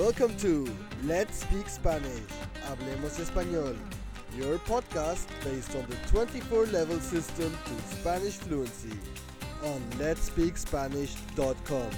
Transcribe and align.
Welcome 0.00 0.34
to 0.38 0.66
Let's 1.04 1.40
Speak 1.42 1.68
Spanish. 1.68 2.24
Hablemos 2.64 3.20
Español. 3.20 3.76
Your 4.34 4.56
podcast 4.60 5.28
based 5.44 5.76
on 5.76 5.84
the 5.90 5.96
24 6.08 6.68
level 6.72 6.98
system 7.00 7.52
to 7.66 7.96
Spanish 7.96 8.38
fluency 8.38 8.98
on 9.62 9.78
letspeakspanish.com. 9.98 11.90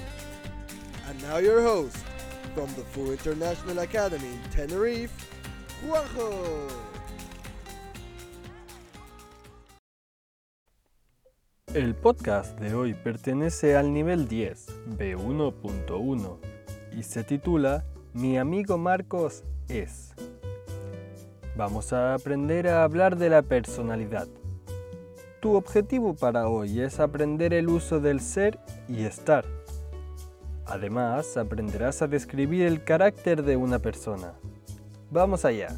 And 1.07 1.23
now 1.23 1.37
your 1.37 1.61
host 1.61 1.95
from 2.53 2.67
the 2.75 2.83
Full 2.91 3.11
International 3.11 3.79
Academy 3.79 4.27
in 4.27 4.49
Tenerife, 4.51 5.13
Juanjo. 5.85 6.67
El 11.73 11.95
podcast 11.95 12.59
de 12.59 12.73
hoy 12.73 12.95
pertenece 12.95 13.77
al 13.77 13.93
nivel 13.93 14.27
10, 14.27 14.67
B1.1, 14.97 16.37
y 16.91 17.03
se 17.03 17.23
titula 17.23 17.85
Mi 18.13 18.37
amigo 18.37 18.77
Marcos 18.77 19.43
es. 19.67 20.13
Vamos 21.57 21.93
a 21.93 22.13
aprender 22.13 22.67
a 22.67 22.83
hablar 22.83 23.17
de 23.17 23.27
la 23.27 23.41
personalidad. 23.41 24.27
Tu 25.39 25.55
objetivo 25.55 26.13
para 26.13 26.47
hoy 26.47 26.81
es 26.81 26.99
aprender 26.99 27.55
el 27.55 27.69
uso 27.69 27.99
del 27.99 28.19
ser 28.19 28.59
y 28.87 29.05
estar. 29.05 29.45
Además, 30.67 31.37
aprenderás 31.37 32.03
a 32.03 32.07
describir 32.07 32.67
el 32.67 32.83
carácter 32.83 33.41
de 33.41 33.57
una 33.57 33.79
persona. 33.79 34.33
Vamos 35.09 35.43
allá. 35.43 35.69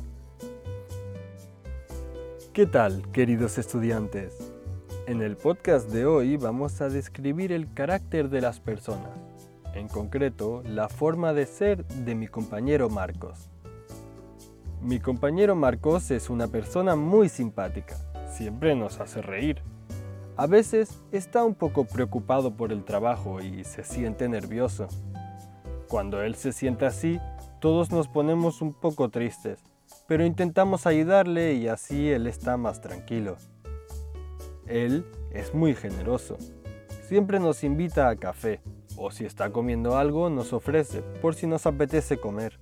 ¿Qué 2.52 2.66
tal, 2.66 3.10
queridos 3.14 3.58
estudiantes? 3.58 4.38
En 5.08 5.22
el 5.22 5.38
podcast 5.38 5.90
de 5.90 6.06
hoy 6.06 6.36
vamos 6.36 6.82
a 6.82 6.90
describir 6.90 7.54
el 7.54 7.74
carácter 7.74 8.28
de 8.30 8.42
las 8.42 8.60
personas, 8.60 9.12
en 9.76 9.88
concreto 9.88 10.64
la 10.66 10.90
forma 10.90 11.34
de 11.34 11.46
ser 11.46 11.86
de 11.86 12.16
mi 12.16 12.28
compañero 12.28 12.90
Marcos. 12.90 13.50
Mi 14.82 15.00
compañero 15.00 15.56
Marcos 15.56 16.12
es 16.12 16.30
una 16.30 16.48
persona 16.48 16.96
muy 16.96 17.30
simpática, 17.30 17.98
siempre 18.30 18.76
nos 18.76 19.00
hace 19.00 19.22
reír. 19.22 19.62
A 20.38 20.48
veces 20.48 21.02
está 21.12 21.44
un 21.44 21.56
poco 21.56 21.86
preocupado 21.86 22.56
por 22.56 22.72
el 22.72 22.84
trabajo 22.84 23.42
y 23.42 23.64
se 23.64 23.84
siente 23.84 24.28
nervioso. 24.28 24.88
Cuando 25.88 26.22
él 26.22 26.36
se 26.36 26.52
siente 26.52 26.86
así, 26.86 27.20
todos 27.60 27.92
nos 27.92 28.08
ponemos 28.08 28.62
un 28.62 28.74
poco 28.74 29.10
tristes, 29.10 29.60
pero 30.08 30.26
intentamos 30.26 30.86
ayudarle 30.86 31.54
y 31.54 31.68
así 31.68 32.10
él 32.10 32.28
está 32.28 32.58
más 32.58 32.82
tranquilo. 32.82 33.38
Él 34.68 35.06
es 35.32 35.54
muy 35.54 35.74
generoso. 35.74 36.38
Siempre 37.08 37.40
nos 37.40 37.64
invita 37.64 38.10
a 38.10 38.16
café, 38.16 38.62
o 38.98 39.12
si 39.12 39.26
está 39.26 39.52
comiendo 39.52 39.98
algo 39.98 40.30
nos 40.30 40.54
ofrece, 40.54 41.02
por 41.22 41.36
si 41.36 41.48
nos 41.48 41.66
apetece 41.66 42.18
comer. 42.18 42.60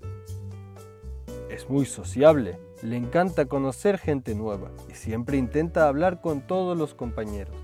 Es 1.49 1.69
muy 1.69 1.85
sociable, 1.85 2.59
le 2.81 2.97
encanta 2.97 3.45
conocer 3.45 3.97
gente 3.97 4.35
nueva 4.35 4.71
y 4.89 4.95
siempre 4.95 5.37
intenta 5.37 5.87
hablar 5.87 6.21
con 6.21 6.41
todos 6.41 6.77
los 6.77 6.93
compañeros. 6.95 7.55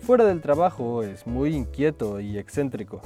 Fuera 0.00 0.24
del 0.24 0.40
trabajo 0.40 1.02
es 1.02 1.26
muy 1.26 1.54
inquieto 1.54 2.18
y 2.18 2.38
excéntrico. 2.38 3.02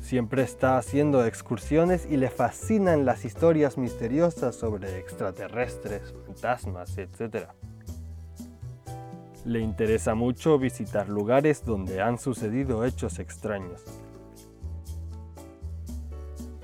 Siempre 0.00 0.42
está 0.42 0.76
haciendo 0.76 1.24
excursiones 1.24 2.06
y 2.10 2.16
le 2.16 2.30
fascinan 2.30 3.04
las 3.04 3.24
historias 3.24 3.78
misteriosas 3.78 4.56
sobre 4.56 4.98
extraterrestres, 4.98 6.12
fantasmas, 6.26 6.98
etc. 6.98 7.46
Le 9.44 9.60
interesa 9.60 10.14
mucho 10.14 10.58
visitar 10.58 11.08
lugares 11.08 11.64
donde 11.64 12.00
han 12.00 12.18
sucedido 12.18 12.84
hechos 12.84 13.18
extraños. 13.18 13.82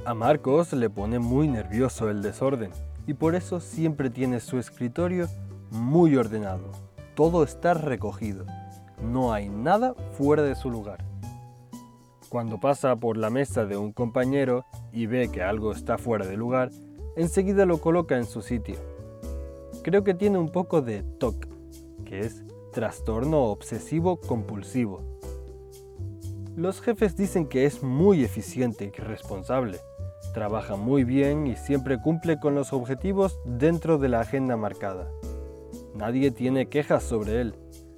A 0.05 0.15
Marcos 0.15 0.73
le 0.73 0.89
pone 0.89 1.19
muy 1.19 1.49
nervioso 1.49 2.09
el 2.09 2.23
desorden 2.23 2.71
y 3.07 3.15
por 3.15 3.35
eso 3.35 3.59
siempre 3.59 4.11
tiene 4.11 4.39
su 4.39 4.59
escritorio 4.59 5.29
muy 5.71 6.17
ordenado. 6.17 6.71
Todo 7.15 7.43
está 7.43 7.75
recogido. 7.75 8.47
No 9.03 9.33
hay 9.33 9.49
nada 9.49 9.95
fuera 10.13 10.43
de 10.43 10.55
su 10.55 10.71
lugar. 10.71 11.05
Cuando 12.29 12.61
pasa 12.61 12.95
por 12.97 13.17
la 13.17 13.31
mesa 13.31 13.65
de 13.65 13.77
un 13.77 13.93
compañero 13.93 14.65
y 14.93 15.07
ve 15.07 15.31
que 15.31 15.43
algo 15.43 15.73
está 15.73 15.99
fuera 15.99 16.27
de 16.27 16.37
lugar, 16.37 16.71
enseguida 17.17 17.67
lo 17.67 17.81
coloca 17.81 18.17
en 18.17 18.27
su 18.27 18.43
sitio. 18.43 18.77
Creo 19.83 20.05
que 20.05 20.15
tiene 20.15 20.39
un 20.39 20.51
poco 20.51 20.83
de 20.83 21.03
TOC, 21.03 21.47
que 22.05 22.21
es 22.21 22.45
trastorno 22.79 23.47
obsesivo 23.47 24.21
compulsivo. 24.21 25.03
Los 26.55 26.81
jefes 26.81 27.17
dicen 27.17 27.49
que 27.49 27.65
es 27.65 27.83
muy 27.83 28.23
eficiente 28.23 28.93
y 28.97 29.01
responsable. 29.01 29.81
Trabaja 30.33 30.77
muy 30.77 31.03
bien 31.03 31.49
y 31.49 31.57
siempre 31.57 32.01
cumple 32.01 32.39
con 32.39 32.55
los 32.55 32.73
objetivos 32.73 33.37
dentro 33.45 33.99
de 33.99 34.09
la 34.09 34.21
agenda 34.21 34.57
marcada. 34.57 35.11
Nadie 35.97 36.31
tiene 36.31 36.69
quejas 36.69 37.03
sobre 37.03 37.41
él. 37.41 37.57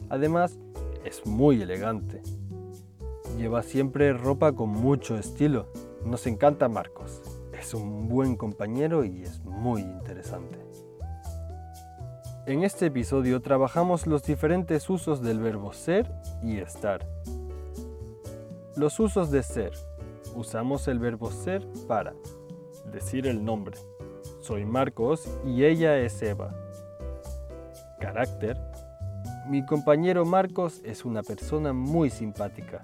Además, 0.08 0.56
es 1.04 1.26
muy 1.26 1.60
elegante. 1.60 2.22
Lleva 3.36 3.62
siempre 3.62 4.14
ropa 4.14 4.52
con 4.52 4.70
mucho 4.70 5.18
estilo. 5.18 5.66
Nos 6.06 6.26
encanta 6.26 6.70
Marcos. 6.70 7.20
Es 7.52 7.74
un 7.74 8.08
buen 8.08 8.34
compañero 8.34 9.04
y 9.04 9.24
es 9.24 9.44
muy 9.44 9.82
interesante. 9.82 10.59
En 12.46 12.64
este 12.64 12.86
episodio 12.86 13.42
trabajamos 13.42 14.06
los 14.06 14.22
diferentes 14.22 14.88
usos 14.88 15.20
del 15.20 15.40
verbo 15.40 15.74
ser 15.74 16.10
y 16.42 16.56
estar. 16.56 17.06
Los 18.76 18.98
usos 18.98 19.30
de 19.30 19.42
ser. 19.42 19.72
Usamos 20.34 20.88
el 20.88 20.98
verbo 20.98 21.30
ser 21.30 21.66
para 21.86 22.14
decir 22.90 23.26
el 23.26 23.44
nombre. 23.44 23.76
Soy 24.40 24.64
Marcos 24.64 25.28
y 25.44 25.64
ella 25.64 25.98
es 25.98 26.22
Eva. 26.22 26.54
Carácter. 28.00 28.56
Mi 29.46 29.64
compañero 29.66 30.24
Marcos 30.24 30.80
es 30.82 31.04
una 31.04 31.22
persona 31.22 31.74
muy 31.74 32.08
simpática. 32.08 32.82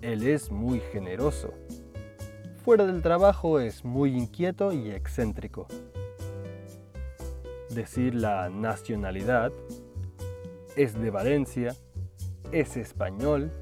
Él 0.00 0.26
es 0.26 0.50
muy 0.50 0.80
generoso. 0.80 1.52
Fuera 2.64 2.86
del 2.86 3.02
trabajo 3.02 3.60
es 3.60 3.84
muy 3.84 4.16
inquieto 4.16 4.72
y 4.72 4.90
excéntrico 4.90 5.68
decir 7.74 8.14
la 8.14 8.48
nacionalidad, 8.48 9.52
es 10.76 10.94
de 10.94 11.10
Valencia, 11.10 11.76
es 12.52 12.76
español, 12.76 13.52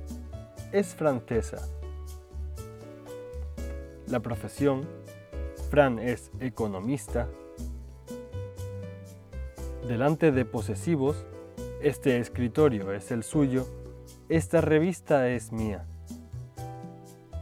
es 0.72 0.94
francesa. 0.94 1.68
La 4.06 4.20
profesión, 4.20 4.86
Fran 5.70 5.98
es 5.98 6.30
economista. 6.40 7.28
Delante 9.88 10.30
de 10.32 10.44
posesivos, 10.44 11.24
este 11.82 12.18
escritorio 12.18 12.92
es 12.92 13.10
el 13.10 13.22
suyo, 13.22 13.66
esta 14.28 14.60
revista 14.60 15.28
es 15.28 15.50
mía. 15.50 15.86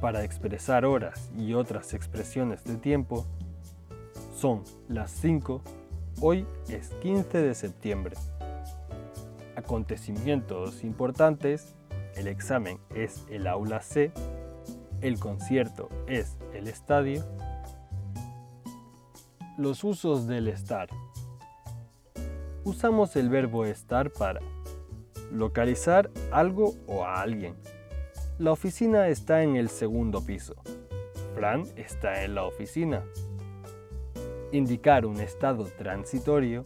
Para 0.00 0.24
expresar 0.24 0.84
horas 0.84 1.30
y 1.36 1.54
otras 1.54 1.92
expresiones 1.92 2.64
de 2.64 2.76
tiempo, 2.76 3.26
son 4.34 4.62
las 4.88 5.10
5 5.10 5.60
Hoy 6.22 6.46
es 6.68 6.90
15 7.00 7.38
de 7.38 7.54
septiembre. 7.54 8.14
Acontecimientos 9.56 10.84
importantes. 10.84 11.74
El 12.14 12.26
examen 12.26 12.78
es 12.94 13.24
el 13.30 13.46
aula 13.46 13.80
C. 13.80 14.12
El 15.00 15.18
concierto 15.18 15.88
es 16.06 16.36
el 16.52 16.68
estadio. 16.68 17.24
Los 19.56 19.82
usos 19.82 20.26
del 20.26 20.48
estar. 20.48 20.90
Usamos 22.64 23.16
el 23.16 23.30
verbo 23.30 23.64
estar 23.64 24.10
para 24.10 24.40
localizar 25.32 26.10
algo 26.32 26.74
o 26.86 27.06
a 27.06 27.22
alguien. 27.22 27.54
La 28.38 28.52
oficina 28.52 29.08
está 29.08 29.42
en 29.42 29.56
el 29.56 29.70
segundo 29.70 30.22
piso. 30.22 30.54
Fran 31.34 31.64
está 31.76 32.24
en 32.24 32.34
la 32.34 32.44
oficina 32.44 33.02
indicar 34.52 35.06
un 35.06 35.20
estado 35.20 35.64
transitorio, 35.64 36.64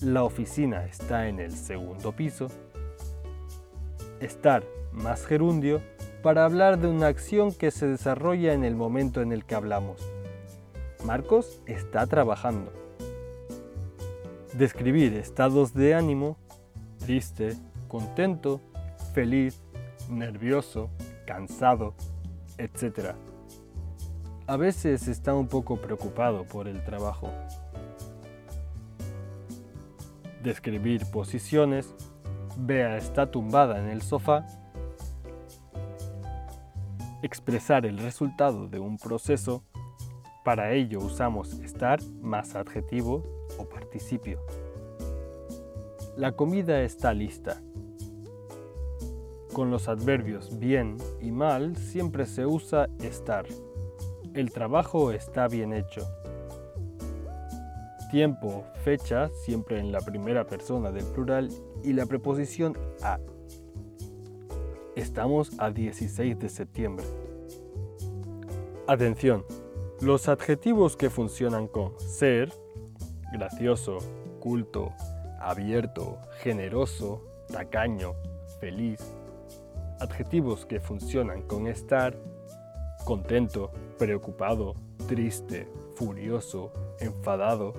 la 0.00 0.24
oficina 0.24 0.84
está 0.86 1.28
en 1.28 1.40
el 1.40 1.52
segundo 1.52 2.12
piso, 2.12 2.48
estar 4.20 4.64
más 4.92 5.26
gerundio 5.26 5.80
para 6.22 6.44
hablar 6.44 6.78
de 6.78 6.88
una 6.88 7.08
acción 7.08 7.52
que 7.52 7.70
se 7.70 7.86
desarrolla 7.86 8.54
en 8.54 8.64
el 8.64 8.76
momento 8.76 9.20
en 9.20 9.32
el 9.32 9.44
que 9.44 9.54
hablamos. 9.54 10.00
Marcos 11.04 11.60
está 11.66 12.06
trabajando. 12.06 12.72
Describir 14.54 15.14
estados 15.14 15.74
de 15.74 15.94
ánimo, 15.94 16.38
triste, 16.98 17.56
contento, 17.88 18.60
feliz, 19.12 19.60
nervioso, 20.08 20.88
cansado, 21.26 21.94
etc. 22.56 23.14
A 24.46 24.58
veces 24.58 25.08
está 25.08 25.32
un 25.32 25.48
poco 25.48 25.78
preocupado 25.78 26.44
por 26.44 26.68
el 26.68 26.84
trabajo. 26.84 27.30
Describir 30.42 31.06
posiciones. 31.10 31.94
Bea 32.58 32.98
está 32.98 33.30
tumbada 33.30 33.78
en 33.80 33.88
el 33.88 34.02
sofá. 34.02 34.44
expresar 37.22 37.86
el 37.86 37.96
resultado 37.96 38.68
de 38.68 38.78
un 38.78 38.98
proceso, 38.98 39.64
para 40.44 40.72
ello 40.72 40.98
usamos 40.98 41.54
estar 41.60 41.98
más 42.20 42.54
adjetivo 42.54 43.24
o 43.56 43.64
participio. 43.66 44.40
La 46.18 46.32
comida 46.32 46.82
está 46.82 47.14
lista. 47.14 47.62
Con 49.54 49.70
los 49.70 49.88
adverbios 49.88 50.58
bien 50.58 50.98
y 51.22 51.32
mal 51.32 51.76
siempre 51.78 52.26
se 52.26 52.44
usa 52.44 52.90
estar. 53.00 53.46
El 54.34 54.50
trabajo 54.50 55.12
está 55.12 55.46
bien 55.46 55.72
hecho. 55.72 56.08
Tiempo, 58.10 58.64
fecha, 58.82 59.28
siempre 59.44 59.78
en 59.78 59.92
la 59.92 60.00
primera 60.00 60.44
persona 60.44 60.90
del 60.90 61.04
plural 61.04 61.50
y 61.84 61.92
la 61.92 62.06
preposición 62.06 62.76
a 63.02 63.20
Estamos 64.96 65.52
a 65.58 65.70
16 65.70 66.38
de 66.38 66.48
septiembre. 66.48 67.04
Atención, 68.88 69.44
los 70.00 70.28
adjetivos 70.28 70.96
que 70.96 71.10
funcionan 71.10 71.68
con 71.68 71.98
ser, 72.00 72.52
gracioso, 73.32 73.98
culto, 74.40 74.92
abierto, 75.40 76.18
generoso, 76.40 77.22
tacaño, 77.52 78.14
feliz. 78.58 79.00
Adjetivos 80.00 80.66
que 80.66 80.80
funcionan 80.80 81.42
con 81.42 81.66
estar, 81.66 82.16
contento, 83.04 83.70
preocupado, 83.98 84.74
triste, 85.06 85.68
furioso, 85.94 86.72
enfadado. 87.00 87.74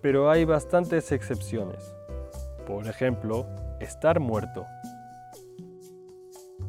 Pero 0.00 0.30
hay 0.30 0.44
bastantes 0.44 1.12
excepciones. 1.12 1.94
Por 2.66 2.86
ejemplo, 2.86 3.46
estar 3.80 4.20
muerto, 4.20 4.64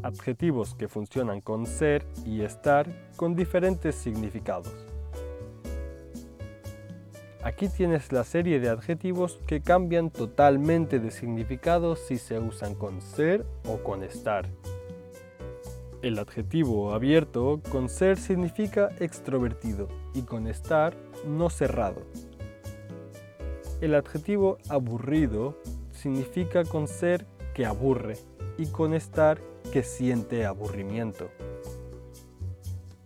adjetivos 0.04 0.75
que 0.75 0.88
funcionan 0.88 1.42
con 1.42 1.66
ser 1.66 2.06
y 2.25 2.42
estar 2.42 2.88
con 3.16 3.36
diferentes 3.36 3.95
significados. 3.95 4.74
Aquí 7.42 7.69
tienes 7.69 8.12
la 8.12 8.25
serie 8.25 8.60
de 8.60 8.69
adjetivos 8.69 9.39
que 9.48 9.62
cambian 9.62 10.10
totalmente 10.10 11.00
de 11.00 11.10
significado 11.10 11.95
si 11.95 12.18
se 12.18 12.38
usan 12.38 12.75
con 12.75 13.01
ser 13.01 13.45
o 13.66 13.77
con 13.77 14.04
estar. 14.04 14.45
El 16.01 16.17
adjetivo 16.17 16.93
abierto 16.93 17.61
con 17.69 17.89
ser 17.89 18.17
significa 18.17 18.87
extrovertido 18.99 19.89
y 20.13 20.21
con 20.21 20.47
estar 20.47 20.95
no 21.27 21.49
cerrado. 21.49 22.03
El 23.81 23.93
adjetivo 23.95 24.59
aburrido 24.69 25.61
significa 25.91 26.63
con 26.63 26.87
ser 26.87 27.25
que 27.53 27.65
aburre 27.65 28.17
y 28.57 28.67
con 28.67 28.93
estar 28.93 29.41
que 29.73 29.83
siente 29.83 30.45
aburrimiento. 30.45 31.29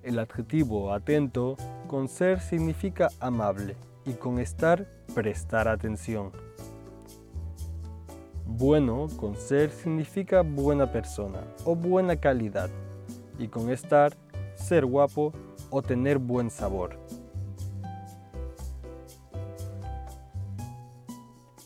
El 0.03 0.19
adjetivo 0.19 0.93
atento 0.93 1.57
con 1.87 2.07
ser 2.07 2.41
significa 2.41 3.09
amable 3.19 3.75
y 4.05 4.13
con 4.13 4.37
estar 4.37 4.87
prestar 5.15 5.67
atención. 5.67 6.42
Bueno 8.55 9.07
con 9.17 9.35
ser 9.35 9.71
significa 9.71 10.43
buena 10.43 10.91
persona 10.91 11.39
o 11.65 11.75
buena 11.75 12.15
calidad 12.17 12.69
y 13.39 13.47
con 13.47 13.71
estar 13.71 14.15
ser 14.53 14.85
guapo 14.85 15.33
o 15.71 15.81
tener 15.81 16.19
buen 16.19 16.51
sabor. 16.51 16.99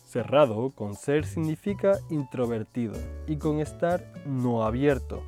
Cerrado 0.06 0.70
con 0.70 0.94
ser 0.94 1.26
significa 1.26 1.98
introvertido 2.08 2.94
y 3.26 3.36
con 3.36 3.60
estar 3.60 4.02
no 4.24 4.64
abierto. 4.64 5.22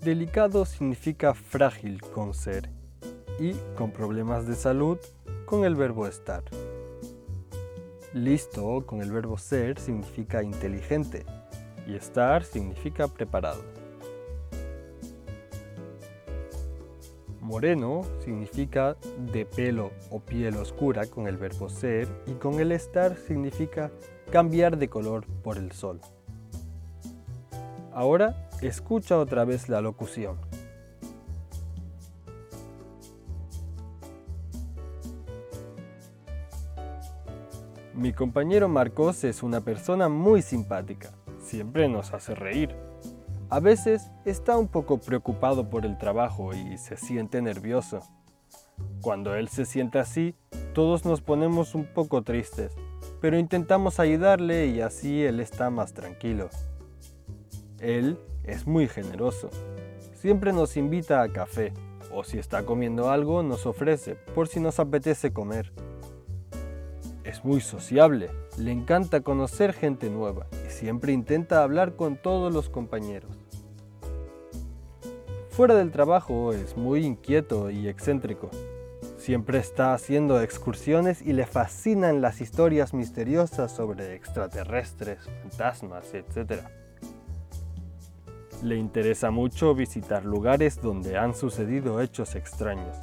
Delicado 0.00 0.64
significa 0.64 1.34
frágil 1.34 2.00
con 2.00 2.34
ser 2.34 2.68
y 3.38 3.52
con 3.76 3.92
problemas 3.92 4.48
de 4.48 4.56
salud 4.56 4.98
con 5.46 5.64
el 5.64 5.76
verbo 5.76 6.08
estar. 6.08 6.42
Listo 8.12 8.84
con 8.86 9.02
el 9.02 9.12
verbo 9.12 9.38
ser 9.38 9.78
significa 9.78 10.42
inteligente 10.42 11.24
y 11.86 11.94
estar 11.94 12.42
significa 12.42 13.06
preparado. 13.06 13.62
Moreno 17.40 18.02
significa 18.24 18.96
de 19.32 19.46
pelo 19.46 19.92
o 20.10 20.18
piel 20.18 20.56
oscura 20.56 21.06
con 21.06 21.28
el 21.28 21.36
verbo 21.36 21.68
ser 21.68 22.08
y 22.26 22.32
con 22.32 22.58
el 22.58 22.72
estar 22.72 23.16
significa 23.16 23.92
cambiar 24.32 24.76
de 24.76 24.88
color 24.88 25.24
por 25.44 25.56
el 25.56 25.70
sol. 25.70 26.00
Ahora 27.92 28.50
escucha 28.60 29.18
otra 29.18 29.44
vez 29.44 29.68
la 29.68 29.80
locución. 29.80 30.49
Mi 37.94 38.12
compañero 38.12 38.68
Marcos 38.68 39.24
es 39.24 39.42
una 39.42 39.62
persona 39.62 40.08
muy 40.08 40.42
simpática. 40.42 41.10
Siempre 41.40 41.88
nos 41.88 42.14
hace 42.14 42.36
reír. 42.36 42.76
A 43.48 43.58
veces 43.58 44.12
está 44.24 44.56
un 44.56 44.68
poco 44.68 44.98
preocupado 44.98 45.68
por 45.68 45.84
el 45.84 45.98
trabajo 45.98 46.54
y 46.54 46.78
se 46.78 46.96
siente 46.96 47.42
nervioso. 47.42 48.00
Cuando 49.00 49.34
él 49.34 49.48
se 49.48 49.64
siente 49.64 49.98
así, 49.98 50.36
todos 50.72 51.04
nos 51.04 51.20
ponemos 51.20 51.74
un 51.74 51.84
poco 51.84 52.22
tristes, 52.22 52.76
pero 53.20 53.38
intentamos 53.38 53.98
ayudarle 53.98 54.68
y 54.68 54.80
así 54.80 55.24
él 55.24 55.40
está 55.40 55.68
más 55.68 55.92
tranquilo. 55.92 56.48
Él 57.80 58.20
es 58.44 58.68
muy 58.68 58.86
generoso. 58.86 59.50
Siempre 60.14 60.52
nos 60.52 60.76
invita 60.76 61.22
a 61.22 61.32
café, 61.32 61.72
o 62.12 62.22
si 62.22 62.38
está 62.38 62.64
comiendo 62.64 63.10
algo 63.10 63.42
nos 63.42 63.66
ofrece, 63.66 64.14
por 64.14 64.46
si 64.46 64.60
nos 64.60 64.78
apetece 64.78 65.32
comer. 65.32 65.72
Muy 67.42 67.62
sociable, 67.62 68.28
le 68.58 68.70
encanta 68.70 69.22
conocer 69.22 69.72
gente 69.72 70.10
nueva 70.10 70.46
y 70.66 70.70
siempre 70.70 71.12
intenta 71.12 71.62
hablar 71.62 71.96
con 71.96 72.16
todos 72.16 72.52
los 72.52 72.68
compañeros. 72.68 73.30
Fuera 75.48 75.74
del 75.74 75.90
trabajo 75.90 76.52
es 76.52 76.76
muy 76.76 77.06
inquieto 77.06 77.70
y 77.70 77.88
excéntrico. 77.88 78.50
Siempre 79.16 79.58
está 79.58 79.94
haciendo 79.94 80.42
excursiones 80.42 81.22
y 81.22 81.32
le 81.32 81.46
fascinan 81.46 82.20
las 82.20 82.42
historias 82.42 82.92
misteriosas 82.92 83.72
sobre 83.72 84.14
extraterrestres, 84.14 85.20
fantasmas, 85.42 86.12
etc. 86.12 86.64
Le 88.62 88.76
interesa 88.76 89.30
mucho 89.30 89.74
visitar 89.74 90.26
lugares 90.26 90.80
donde 90.82 91.16
han 91.16 91.34
sucedido 91.34 92.02
hechos 92.02 92.34
extraños. 92.34 92.96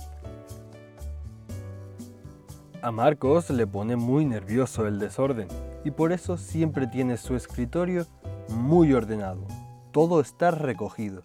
A 2.81 2.91
Marcos 2.91 3.49
le 3.49 3.67
pone 3.67 3.95
muy 3.95 4.25
nervioso 4.25 4.87
el 4.87 4.99
desorden 4.99 5.47
y 5.83 5.91
por 5.91 6.11
eso 6.11 6.37
siempre 6.37 6.87
tiene 6.87 7.17
su 7.17 7.35
escritorio 7.35 8.05
muy 8.49 8.93
ordenado. 8.93 9.45
Todo 9.91 10.21
está 10.21 10.51
recogido 10.51 11.23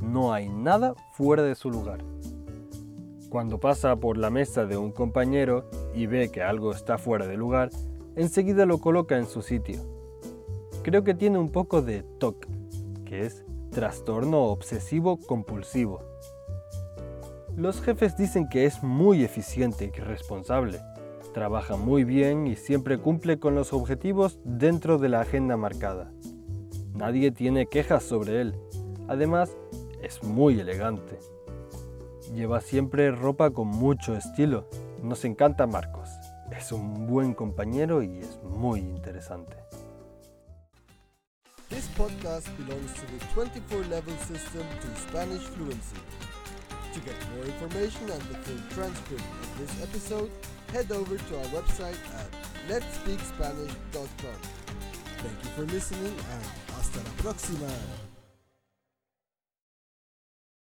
no 0.00 0.32
hay 0.32 0.48
nada 0.48 0.94
fuera 1.12 1.42
de 1.42 1.54
su 1.54 1.70
lugar. 1.70 2.02
Cuando 3.28 3.60
pasa 3.60 3.96
por 3.96 4.16
la 4.16 4.30
mesa 4.30 4.66
de 4.66 4.76
un 4.76 4.90
compañero 4.90 5.68
y 5.94 6.06
ve 6.06 6.30
que 6.30 6.42
algo 6.42 6.72
está 6.72 6.98
fuera 6.98 7.26
de 7.26 7.36
lugar, 7.36 7.70
enseguida 8.16 8.66
lo 8.66 8.78
coloca 8.78 9.16
en 9.18 9.26
su 9.26 9.42
sitio. 9.42 9.80
Creo 10.82 11.04
que 11.04 11.14
tiene 11.14 11.38
un 11.38 11.52
poco 11.52 11.82
de 11.82 12.02
TOC, 12.02 12.46
que 13.04 13.26
es 13.26 13.44
trastorno 13.70 14.44
obsesivo 14.44 15.18
compulsivo. 15.18 16.00
Los 17.56 17.80
jefes 17.82 18.16
dicen 18.16 18.48
que 18.48 18.64
es 18.64 18.82
muy 18.82 19.22
eficiente 19.22 19.92
y 19.94 20.00
responsable. 20.00 20.80
Trabaja 21.32 21.76
muy 21.76 22.02
bien 22.04 22.46
y 22.46 22.56
siempre 22.56 22.98
cumple 22.98 23.38
con 23.38 23.54
los 23.54 23.72
objetivos 23.72 24.40
dentro 24.44 24.98
de 24.98 25.08
la 25.08 25.20
agenda 25.20 25.56
marcada. 25.56 26.12
Nadie 26.92 27.30
tiene 27.30 27.66
quejas 27.66 28.02
sobre 28.02 28.40
él. 28.40 28.56
Además, 29.06 29.56
es 30.02 30.24
muy 30.24 30.58
elegante. 30.58 31.18
Lleva 32.34 32.60
siempre 32.60 33.10
ropa 33.10 33.50
con 33.50 33.68
mucho 33.68 34.16
estilo. 34.16 34.68
Nos 35.02 35.24
encanta 35.24 35.66
Marcos. 35.66 36.08
Es 36.56 36.72
un 36.72 37.06
buen 37.06 37.34
compañero 37.34 38.02
y 38.02 38.18
es 38.18 38.40
muy 38.42 38.80
interesante. 38.80 39.56
This 41.68 41.86
podcast 41.96 42.48
belongs 42.58 42.92
to 42.94 43.06
the 43.06 43.24
24 43.32 43.84
level 43.88 44.16
system 44.26 44.66
to 44.80 45.00
Spanish 45.00 45.42
fluency. 45.54 45.96
To 46.92 47.00
get 47.00 47.14
more 47.36 47.46
information 47.46 48.10
and 48.10 48.20
the 48.22 48.38
full 48.42 48.60
transcript 48.74 49.22
of 49.22 49.58
this 49.58 49.82
episode, 49.82 50.30
head 50.72 50.90
over 50.92 51.16
to 51.16 51.38
our 51.38 51.44
website 51.46 51.98
at 52.14 52.30
letspeakspanish.com. 52.68 54.40
Thank 55.18 55.44
you 55.44 55.50
for 55.56 55.62
listening 55.72 56.14
and 56.32 56.44
hasta 56.74 56.98
la 56.98 57.22
próxima. 57.22 58.09